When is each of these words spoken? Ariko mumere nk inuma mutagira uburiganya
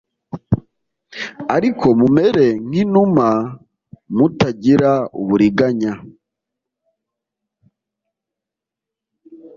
Ariko 1.55 1.85
mumere 1.99 2.47
nk 2.67 2.73
inuma 2.83 3.27
mutagira 4.15 4.91
uburiganya 5.21 5.93